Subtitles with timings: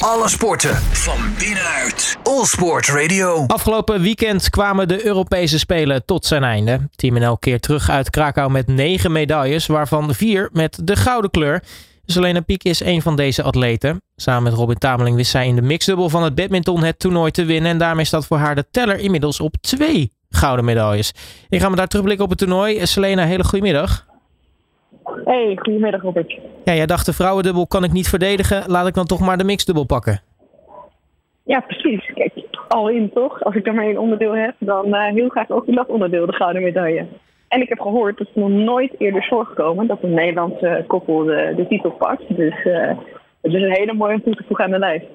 [0.00, 2.18] Alle sporten van binnenuit.
[2.22, 3.44] All Sport Radio.
[3.46, 6.88] Afgelopen weekend kwamen de Europese Spelen tot zijn einde.
[6.96, 11.62] Team NL keert terug uit Krakau met negen medailles, waarvan vier met de gouden kleur.
[12.06, 14.02] Selena Piek is een van deze atleten.
[14.16, 17.44] Samen met Robin Tameling wist zij in de mixdubbel van het badminton het toernooi te
[17.44, 17.70] winnen.
[17.70, 21.12] En daarmee staat voor haar de teller inmiddels op twee gouden medailles.
[21.48, 22.86] Ik ga me daar terugblikken op het toernooi.
[22.86, 24.08] Selena, hele goedemiddag.
[25.24, 26.38] Hey, goedemiddag Robert.
[26.64, 28.62] Ja, jij dacht de vrouwendubbel kan ik niet verdedigen.
[28.66, 30.20] Laat ik dan toch maar de mixdubbel pakken.
[31.44, 32.12] Ja, precies.
[32.14, 32.32] Kijk,
[32.68, 33.44] al in toch?
[33.44, 36.26] Als ik er maar één onderdeel heb, dan uh, heel graag ook in dat onderdeel
[36.26, 37.06] de gouden medaille.
[37.48, 41.24] En ik heb gehoord dat het nog nooit eerder is voorgekomen dat een Nederlandse koppel
[41.24, 42.36] de, de titel pakt.
[42.36, 42.88] Dus uh,
[43.40, 45.06] het is een hele mooie toe te voegen aan de lijst.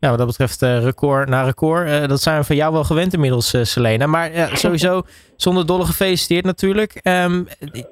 [0.00, 1.88] Ja, wat dat betreft uh, record na record.
[1.88, 4.06] Uh, dat zijn we van jou wel gewend inmiddels, uh, Selena.
[4.06, 5.02] Maar ja, sowieso
[5.36, 7.00] zonder dolle gefeliciteerd natuurlijk.
[7.02, 7.46] Um,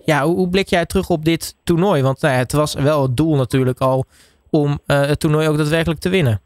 [0.05, 2.03] ja, hoe, hoe, blik jij terug op dit toernooi?
[2.03, 4.05] Want nou ja, het was wel het doel natuurlijk al
[4.51, 6.41] om het toernooi ook daadwerkelijk te winnen.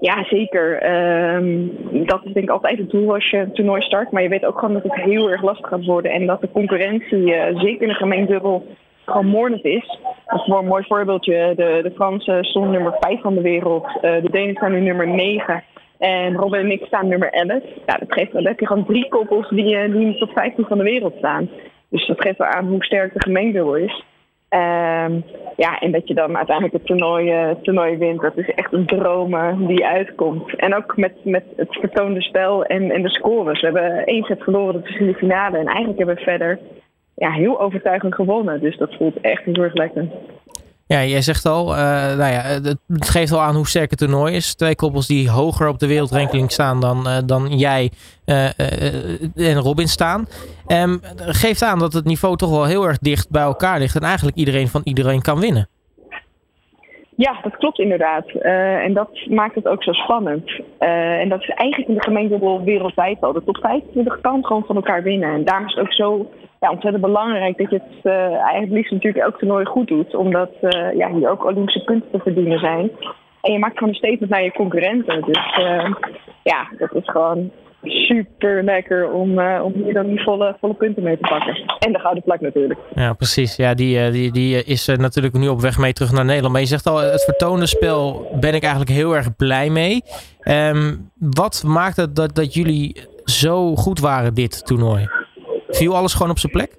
[0.00, 0.92] Ja, zeker.
[1.34, 1.70] Um,
[2.06, 4.10] dat is denk ik altijd het doel als je het toernooi start.
[4.10, 6.12] Maar je weet ook gewoon dat het heel erg lastig gaat worden.
[6.12, 8.66] En dat de concurrentie, zeker in de gemeen dubbel,
[9.04, 9.98] gewoon moordend is.
[10.32, 11.52] Is een mooi voorbeeldje.
[11.56, 13.86] De, de Fransen stonden nummer 5 van de wereld.
[13.86, 15.64] Uh, de Denen staan nu nummer 9.
[15.98, 17.62] En Robin en ik staan nummer 11.
[17.86, 20.64] Ja, dat geeft dan heb je gewoon drie koppels die, die in de top 15
[20.64, 21.50] van de wereld staan.
[21.88, 24.04] Dus dat geeft wel aan hoe sterk de gemeendubbel is.
[24.50, 25.24] Um,
[25.56, 28.86] ja, en dat je dan uiteindelijk het toernooi, uh, toernooi wint, dat is echt een
[28.86, 30.56] droom die uitkomt.
[30.56, 33.60] En ook met, met het vertoonde spel en, en de scores.
[33.60, 35.58] We hebben één set verloren, in de finale.
[35.58, 36.58] En eigenlijk hebben we verder
[37.22, 38.60] ja, heel overtuigend gewonnen.
[38.60, 40.08] Dus dat voelt echt heel erg lekker.
[40.86, 41.76] Ja, jij zegt al, uh,
[42.16, 42.42] nou ja,
[42.86, 44.54] het geeft al aan hoe sterk het toernooi is.
[44.54, 47.90] Twee koppels die hoger op de wereldranking staan dan, uh, dan jij
[48.26, 48.44] uh,
[49.50, 50.26] en Robin staan.
[50.66, 53.96] Um, geeft aan dat het niveau toch wel heel erg dicht bij elkaar ligt.
[53.96, 55.68] En eigenlijk iedereen van iedereen kan winnen.
[57.16, 58.28] Ja, dat klopt inderdaad.
[58.86, 60.50] En dat maakt het ook zo spannend.
[60.78, 63.32] En dat is eigenlijk in de gemeente wereldwijd al.
[63.32, 65.32] De top 25 kan gewoon van elkaar winnen.
[65.32, 66.30] En daarom is het ook zo
[66.62, 70.14] ja, ontzettend belangrijk dat je het uh, eigenlijk liefst natuurlijk elk toernooi goed doet.
[70.14, 70.50] Omdat
[70.96, 72.90] ja, hier ook Olympische punten te verdienen zijn.
[73.40, 75.22] En je maakt gewoon een statement naar je concurrenten.
[75.22, 75.56] Dus
[76.42, 77.50] ja, dat is gewoon
[77.84, 81.76] super lekker om, om hier dan die volle, volle punten mee te pakken.
[81.78, 82.80] En de gouden plak natuurlijk.
[82.94, 83.56] Ja, precies.
[83.56, 86.52] Ja, die, die, die is natuurlijk nu op weg mee terug naar Nederland.
[86.52, 90.02] Maar je zegt al, het vertoonde spel ben ik eigenlijk heel erg blij mee.
[90.44, 95.08] Um, wat maakt het dat, dat jullie zo goed waren dit toernooi?
[95.76, 96.70] Viel alles gewoon op zijn plek?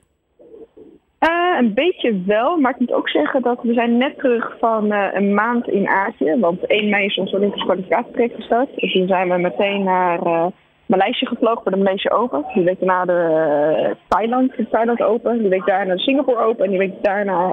[1.20, 4.94] Uh, een beetje wel, maar ik moet ook zeggen dat we zijn net terug van
[4.94, 6.40] uh, een maand in Azië.
[6.40, 8.70] Want 1 mei is ons Olympisch kwalificatietraject gestart.
[8.76, 10.46] Dus toen zijn we meteen naar uh,
[10.86, 12.46] Maleisië gevlogen voor de Maleisië Open.
[12.54, 15.40] Die week daarna de Thailand, de Thailand Open.
[15.40, 16.66] Die week daarna de Singapore Open.
[16.66, 17.48] En die week daarna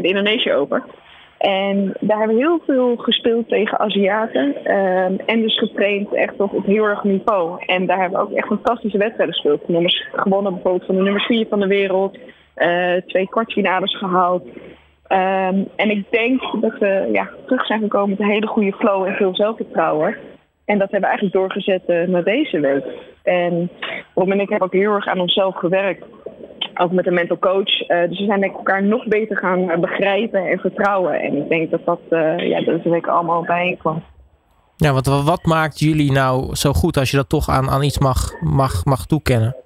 [0.00, 0.82] de Indonesië Open.
[1.38, 4.72] En daar hebben we heel veel gespeeld tegen Aziaten.
[4.76, 7.64] Um, en dus getraind echt op, op heel erg niveau.
[7.66, 9.68] En daar hebben we ook echt fantastische wedstrijden gespeeld.
[9.68, 12.18] Nummers, gewonnen bijvoorbeeld van de nummer 4 van de wereld.
[12.56, 14.42] Uh, twee kwartfinales gehaald.
[15.08, 19.04] Um, en ik denk dat we ja, terug zijn gekomen met een hele goede flow
[19.04, 20.16] en veel zelfvertrouwen.
[20.64, 22.84] En dat hebben we eigenlijk doorgezet uh, naar deze week.
[23.22, 23.70] En
[24.14, 26.04] Rob en ik hebben ook heel erg aan onszelf gewerkt.
[26.78, 27.88] Ook met een mental coach.
[27.88, 31.20] Uh, dus we zijn denk ik elkaar nog beter gaan begrijpen en vertrouwen.
[31.20, 34.02] En ik denk dat dat uh, ja, deze week allemaal bijeenkwam.
[34.76, 37.98] Ja, wat, wat maakt jullie nou zo goed als je dat toch aan, aan iets
[37.98, 39.56] mag, mag, mag toekennen?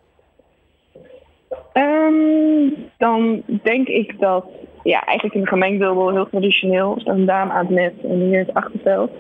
[1.73, 4.45] Um, dan denk ik dat
[4.83, 8.55] ja, eigenlijk in de gemeentedubbel heel traditioneel een dame aan het net en hier het
[8.55, 9.11] achterveld.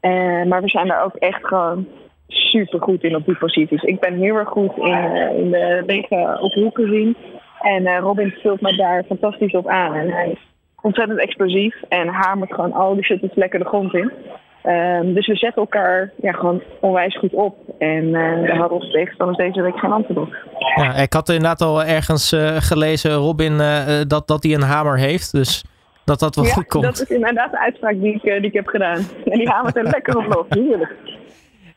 [0.00, 1.86] Uh, maar we zijn daar ook echt gewoon
[2.32, 3.82] super goed in op die posities.
[3.82, 7.16] Ik ben heel erg goed in, uh, in de lege op hoeken zien.
[7.60, 9.94] En uh, Robin vult me daar fantastisch op aan.
[9.94, 10.48] En hij is
[10.82, 14.12] ontzettend explosief en hamert gewoon al die shuttles lekker de grond in.
[14.66, 17.56] Um, dus we zetten elkaar ja, gewoon onwijs goed op.
[17.78, 18.12] En uh,
[18.46, 20.34] daar hadden onze tegenstanders deze week geen antwoord op.
[20.76, 24.98] Ja, ik had inderdaad al ergens uh, gelezen, Robin, uh, dat, dat hij een hamer
[24.98, 25.32] heeft.
[25.32, 25.64] Dus
[26.04, 26.84] dat dat wel ja, goed komt.
[26.84, 28.98] dat is inderdaad de uitspraak die ik, die ik heb gedaan.
[29.24, 30.94] En die hamert er lekker op los, heerlijk.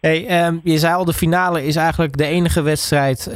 [0.03, 3.31] Hey, um, je zei al, de finale is eigenlijk de enige wedstrijd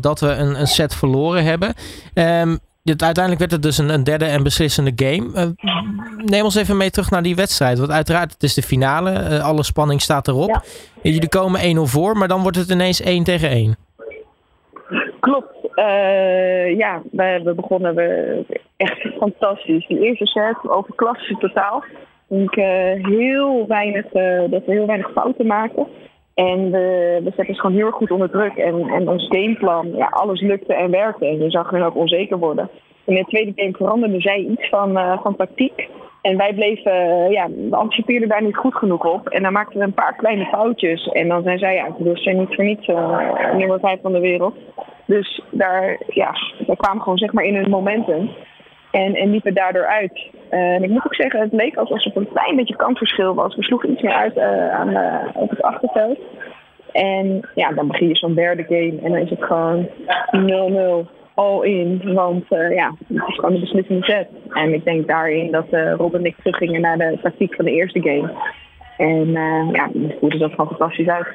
[0.00, 1.74] dat we een, een set verloren hebben.
[2.14, 5.54] Um, uiteindelijk werd het dus een, een, derde en beslissende game.
[5.62, 5.80] Uh,
[6.16, 7.78] neem ons even mee terug naar die wedstrijd.
[7.78, 9.40] Want uiteraard, het is de finale.
[9.42, 10.48] Alle spanning staat erop.
[10.48, 10.62] Ja.
[11.02, 13.76] Jullie komen 1-0 voor, maar dan wordt het ineens 1 tegen 1.
[15.20, 15.54] Klopt.
[16.76, 18.44] Ja, we, we begonnen we
[18.76, 19.86] echt fantastisch.
[19.86, 21.84] Die eerste set over klasse totaal.
[22.28, 22.54] Ik
[23.02, 24.06] heel weinig,
[24.50, 25.86] dat we heel weinig fouten maken.
[26.34, 28.56] En we, we zetten ze gewoon heel erg goed onder druk.
[28.56, 31.26] En, en ons gameplan, ja, alles lukte en werkte.
[31.26, 32.70] En je zag hun ook onzeker worden.
[33.04, 35.88] En in de tweede game veranderde zij iets van, uh, van tactiek.
[36.22, 36.92] En wij bleven,
[37.30, 39.28] ja, we anticipeerden daar niet goed genoeg op.
[39.28, 41.06] En dan maakten we een paar kleine foutjes.
[41.06, 44.20] En dan zijn zij, ja, we zijn niet voor niets uh, nummer 5 van de
[44.20, 44.54] wereld.
[45.06, 46.32] Dus daar, ja,
[46.66, 48.30] we kwamen gewoon zeg maar in een momentum.
[48.90, 50.30] En, en liepen daardoor uit.
[50.48, 53.56] En ik moet ook zeggen, het leek alsof er een klein beetje kansverschil was.
[53.56, 56.18] We sloegen iets meer uit uh, aan, uh, op het achterveld.
[56.92, 59.88] En ja, dan begin je zo'n derde game en dan is het gewoon
[61.06, 62.14] 0-0 all in.
[62.14, 64.28] Want ja, het is gewoon de beslissende set.
[64.48, 68.00] En ik denk daarin dat Rob en ik teruggingen naar de tactiek van de eerste
[68.02, 68.32] game.
[68.96, 69.32] En
[69.72, 71.26] ja, dan voelde dat gewoon fantastisch uit.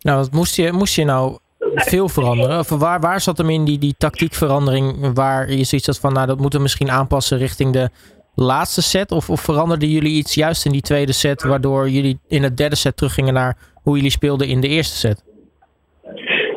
[0.00, 1.38] Nou, wat moest je, moest je nou
[1.74, 2.78] veel veranderen?
[2.78, 6.58] Waar, zat hem in die, die tactiekverandering waar je zoiets had van, nou dat moeten
[6.58, 7.88] we misschien aanpassen richting de
[8.34, 9.12] laatste set?
[9.12, 12.76] Of, of veranderden jullie iets juist in die tweede set waardoor jullie in het derde
[12.76, 15.22] set teruggingen naar hoe jullie speelden in de eerste set?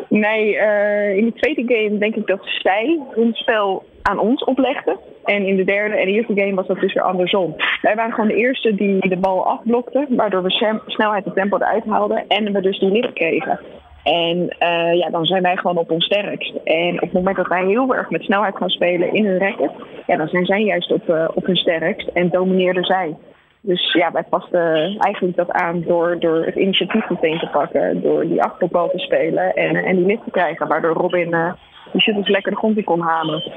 [0.09, 4.98] Nee, uh, in de tweede game denk ik dat zij hun spel aan ons oplegden.
[5.24, 7.56] En in de derde en eerste game was dat dus weer andersom.
[7.81, 11.86] Wij waren gewoon de eerste die de bal afblokte, waardoor we snelheid en tempo eruit
[11.86, 13.60] haalden en we dus die licht kregen.
[14.07, 16.54] En uh, ja, dan zijn wij gewoon op ons sterkst.
[16.63, 19.71] En op het moment dat wij heel erg met snelheid gaan spelen in hun racket,
[20.07, 23.15] ja, dan zijn zij juist op, uh, op hun sterkst en domineerden zij.
[23.62, 28.27] Dus ja, wij pasten eigenlijk dat aan door, door het initiatief meteen te pakken, door
[28.27, 31.53] die achterbal te spelen en, en die lift te krijgen, waardoor Robin uh,
[31.92, 33.51] die shuttles lekker de grond in kon halen.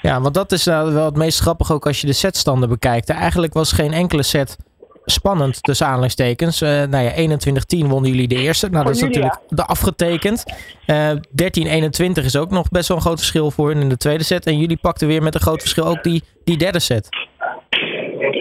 [0.00, 3.10] Ja, want dat is uh, wel het meest grappig ook als je de setstanden bekijkt.
[3.10, 4.56] Eigenlijk was geen enkele set
[5.04, 6.62] spannend tussen aanleidingstekens.
[6.62, 7.38] Uh, nou ja,
[7.84, 8.68] 21-10 wonnen jullie de eerste.
[8.70, 10.44] Nou, dat is natuurlijk de afgetekend.
[10.86, 14.24] Uh, 13-21 is ook nog best wel een groot verschil voor hun in de tweede
[14.24, 14.46] set.
[14.46, 17.08] En jullie pakten weer met een groot verschil ook die, die derde set.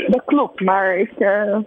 [0.08, 1.58] Dat klopt, maar ik, uh,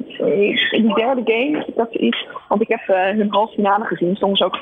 [0.71, 2.27] in die derde game, dat is.
[2.49, 4.57] Want ik heb uh, hun halve finale gezien, soms ook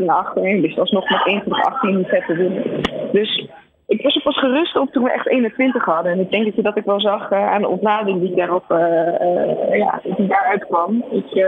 [0.00, 0.42] 18-13 achter.
[0.42, 1.42] Dus dat was nog met
[2.06, 2.62] 21-18 set te winnen.
[3.12, 3.46] Dus
[3.92, 6.12] ik was er pas gerust op toen we echt 21 hadden.
[6.12, 8.64] En ik denk dat je dat ik wel zag uh, aan de ontlading die daarop
[8.68, 11.04] uh, uh, ja, daaruit kwam.
[11.10, 11.44] Ik,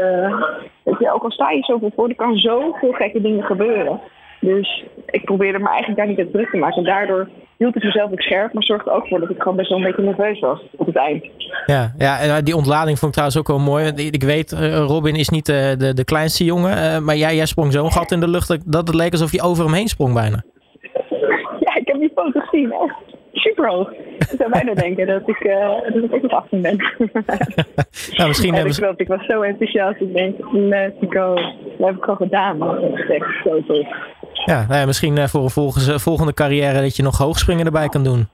[0.85, 4.01] dat je, ook al sta je zoveel voor, er kan zoveel gekke dingen gebeuren.
[4.41, 6.77] Dus ik probeerde me eigenlijk daar niet te druk te maken.
[6.77, 9.69] En daardoor hield ik mezelf ook scherp, maar zorgde ook voor dat ik gewoon best
[9.69, 11.27] wel een beetje nerveus was op het eind.
[11.67, 13.87] Ja, ja en die ontlading vond ik trouwens ook wel mooi.
[14.11, 14.53] Ik weet,
[14.87, 18.21] Robin is niet de, de, de kleinste jongen, maar jij, jij sprong zo'n gat in
[18.21, 20.45] de lucht dat het leek alsof je over hem heen sprong bijna
[23.33, 23.93] super hoog.
[24.19, 26.77] Ik zou bijna denken dat ik, uh, dat ik 18 ben.
[28.17, 28.95] Nou, misschien hebben ze...
[28.97, 30.01] Ik was zo enthousiast.
[30.01, 31.35] Ik denk, let's go.
[31.79, 32.63] Dat heb ik al gedaan.
[33.09, 33.63] Echt zo.
[34.45, 37.89] Ja, nou ja, misschien eh, voor een volgende, volgende carrière dat je nog hoogspringen erbij
[37.89, 38.29] kan doen.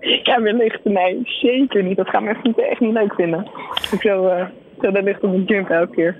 [0.28, 0.84] ja, wellicht.
[0.84, 1.96] Nee, zeker niet.
[1.96, 3.50] Dat gaan mensen echt niet leuk vinden.
[3.92, 4.46] Ik zou, uh,
[4.80, 6.16] zou op een jump elke keer.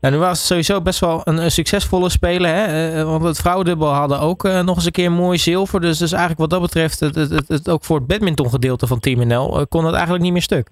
[0.00, 2.54] Nou, nu was het sowieso best wel een, succesvolle speler.
[2.54, 2.98] Hè?
[2.98, 5.80] Uh, want het vrouwendubbel hadden ook uh, nog eens een keer mooi zilver.
[5.80, 9.00] Dus, dus eigenlijk wat dat betreft, het, het, het, ook voor het badminton gedeelte van
[9.00, 10.68] Team NL, kon het eigenlijk niet meer stuk.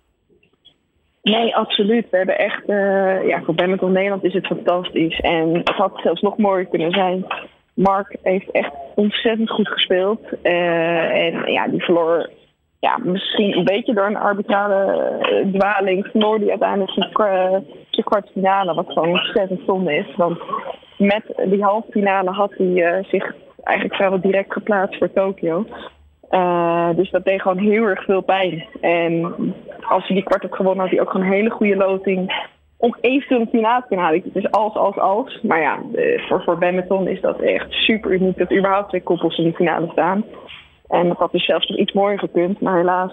[1.22, 2.06] Nee, absoluut.
[2.10, 2.62] We hebben echt,
[3.26, 5.20] ja, voor badminton Nederland is het fantastisch.
[5.20, 7.24] En het had zelfs nog mooier kunnen zijn.
[7.74, 10.20] Mark heeft echt ontzettend goed gespeeld.
[10.42, 12.30] en ja, die verloor
[12.80, 15.10] ja, misschien een beetje door een arbitrale
[15.52, 16.06] dwaling.
[16.10, 16.90] Verloor die uiteindelijk
[17.98, 20.16] de kwartfinale, wat gewoon ontzettend zonde is.
[20.16, 20.38] Want
[20.98, 25.66] met die halve finale had hij uh, zich eigenlijk vrijwel direct geplaatst voor Tokio.
[26.30, 28.66] Uh, dus dat deed gewoon heel erg veel pijn.
[28.80, 29.34] En
[29.88, 32.46] als hij die kwart had gewonnen, had hij ook gewoon een hele goede loting
[32.76, 34.22] om eventueel een finale te halen.
[34.24, 35.40] Het is als, als, als.
[35.42, 35.78] Maar ja,
[36.16, 39.88] voor, voor badminton is dat echt super uniek dat überhaupt twee koppels in de finale
[39.92, 40.24] staan.
[40.88, 42.60] En dat had dus zelfs nog iets mooier gekund.
[42.60, 43.12] Maar helaas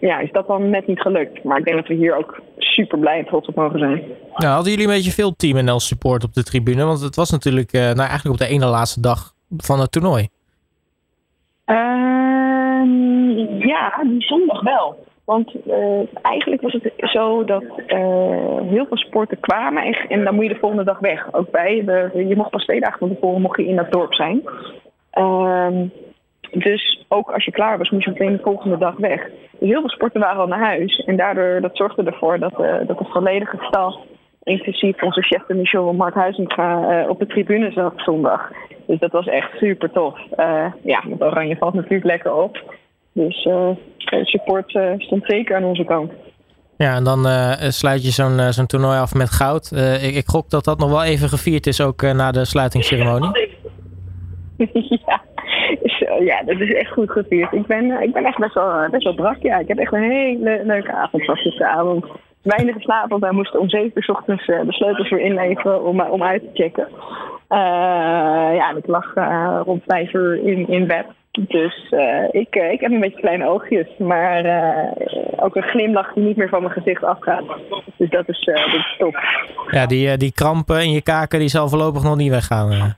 [0.00, 1.44] ja, is dat dan net niet gelukt.
[1.44, 2.40] Maar ik denk dat we hier ook
[2.76, 4.02] super blij en trots op mogen zijn.
[4.36, 6.84] Nou, hadden jullie een beetje veel Team NL support op de tribune?
[6.84, 10.28] Want het was natuurlijk uh, nou, eigenlijk op de ene laatste dag van het toernooi.
[11.66, 11.76] Uh,
[13.58, 15.04] ja, die zondag wel.
[15.24, 17.64] Want uh, eigenlijk was het zo dat
[18.68, 21.32] heel veel sporten kwamen en, en, dan moet je de volgende dag weg.
[21.32, 24.14] Ook bij, de, je mocht pas twee dagen van tevoren mocht je in dat dorp
[24.14, 24.42] zijn.
[26.58, 29.20] Dus ook als je klaar was, moest je meteen de volgende dag weg.
[29.58, 31.04] Dus heel veel sporten waren al naar huis.
[31.06, 33.94] En daardoor dat zorgde ervoor dat, uh, dat de volledige staf,
[34.42, 38.50] inclusief onze chef de mission Mark Huizinga, uh, op de tribune zat zondag.
[38.86, 40.18] Dus dat was echt super tof.
[40.36, 42.74] Uh, ja, met Oranje valt natuurlijk lekker op.
[43.12, 43.48] Dus
[44.22, 46.12] support stond zeker aan onze kant.
[46.76, 47.26] Ja, en dan
[47.72, 49.72] sluit je zo'n zo'n toernooi af met goud.
[50.02, 53.48] ik, ik gok dat dat nog wel even gevierd is, ook na de sluitingsceremonie.
[55.06, 55.22] ja,
[55.98, 57.52] ja, dat is echt goed gevierd.
[57.52, 59.42] Ik ben, ik ben echt best wel, best wel brak.
[59.42, 62.06] Ja, ik heb echt een hele leuke avond vast gisteravond.
[62.42, 66.22] Weinig geslapen, want wij moesten om 7 uur ochtends de sleutels weer inleveren om, om
[66.22, 66.88] uit te checken.
[67.48, 69.14] Ja, ik lag
[69.64, 71.06] rond 5 uur in, in bed.
[71.30, 71.92] Dus
[72.30, 74.44] ik, ik heb een beetje kleine oogjes, maar
[75.36, 77.44] ook een glimlach die niet meer van mijn gezicht afgaat.
[77.96, 79.18] Dus dat is, dat top.
[79.70, 82.96] Ja, die, die krampen in je kaken die zal voorlopig nog niet weggaan.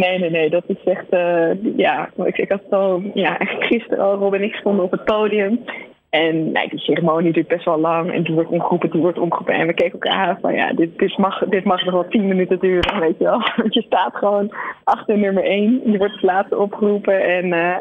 [0.00, 0.50] Nee, nee, nee.
[0.50, 1.06] Dat is echt.
[1.10, 3.02] Uh, ja, ik, ik had het al.
[3.14, 4.14] Ja, eigenlijk gisteren al.
[4.14, 5.64] Robin en ik stonden op het podium.
[6.10, 8.12] En nou, die ceremonie duurt best wel lang.
[8.12, 9.54] En die wordt omgeroepen, die wordt omgeroepen.
[9.54, 12.26] En we keken elkaar aan van ja, dit, dit, mag, dit mag nog wel tien
[12.26, 13.38] minuten duren, weet je wel.
[13.56, 15.80] Want je staat gewoon achter nummer één.
[15.90, 17.24] Je wordt het laatste opgeroepen.
[17.24, 17.76] En uh,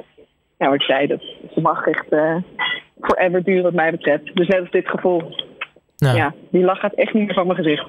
[0.58, 1.22] nou, wat ik zei, dat
[1.54, 2.36] ze mag echt uh,
[3.02, 4.36] forever duren wat mij betreft.
[4.36, 5.22] Dus net als dit gevoel.
[5.98, 6.18] Nou.
[6.18, 7.88] Ja, die lach gaat echt niet meer van mijn gezicht.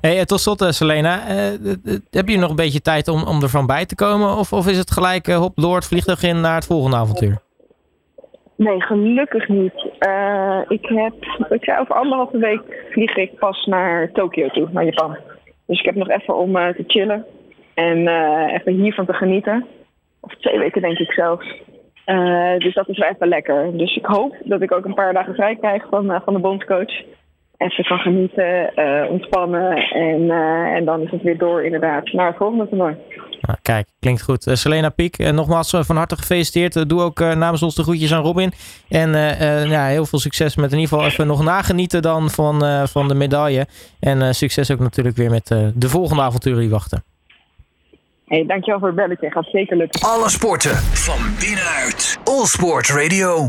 [0.00, 1.20] Hey, tot slot, Selena.
[1.28, 1.72] Uh,
[2.10, 4.36] heb je nog een beetje tijd om, om ervan bij te komen?
[4.36, 7.38] Of, of is het gelijk hop door het vliegtuig in naar het volgende avontuur?
[8.56, 9.74] Nee, gelukkig niet.
[10.68, 11.14] Ik heb,
[11.50, 12.60] ik zei, over anderhalve week
[12.90, 15.16] vlieg ik pas naar Tokio toe, naar Japan.
[15.66, 17.24] Dus ik heb nog even om te chillen
[17.74, 18.08] en
[18.48, 19.66] even hiervan te genieten.
[20.20, 21.46] Of twee weken denk ik zelfs.
[22.58, 23.76] dus dat is wel even lekker.
[23.76, 27.02] Dus ik hoop dat ik ook een paar dagen vrij krijg van, van de bondscoach
[27.60, 29.76] even kan genieten, uh, ontspannen.
[29.76, 32.96] En, uh, en dan is het weer door inderdaad naar het volgende toernooi.
[33.40, 34.46] Nou, kijk, klinkt goed.
[34.46, 36.88] Uh, Selena Piek, nogmaals van harte gefeliciteerd.
[36.88, 38.52] doe ook namens ons de groetjes aan Robin.
[38.88, 39.10] En
[39.68, 43.14] ja, heel veel succes met in ieder geval even nog nagenieten dan van, van de
[43.14, 43.66] medaille.
[44.00, 47.02] En succes ook natuurlijk weer met de volgende avonturen die wachten.
[48.26, 49.30] Hey, dankjewel voor het belletje.
[49.30, 50.00] Gaat zeker lukken.
[50.00, 52.18] Alle sporten van binnenuit.
[52.24, 53.48] All Sport Radio.